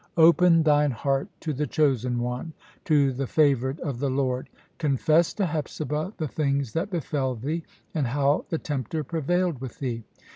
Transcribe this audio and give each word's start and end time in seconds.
Open 0.17 0.63
thine 0.63 0.89
heart 0.89 1.27
to 1.41 1.53
the 1.53 1.67
chosen 1.67 2.21
one, 2.21 2.53
to 2.85 3.13
the 3.13 3.27
favoured 3.27 3.79
of 3.81 3.99
the 3.99 4.09
Lord. 4.09 4.49
Confess 4.79 5.31
to 5.35 5.45
Hepzibah 5.45 6.13
the 6.17 6.27
things 6.27 6.73
that 6.73 6.89
befell 6.89 7.35
thee, 7.35 7.63
and 7.93 8.07
how 8.07 8.45
the 8.49 8.57
tempter 8.57 9.03
prevailed 9.03 9.61
with 9.61 9.77
thee. 9.77 10.03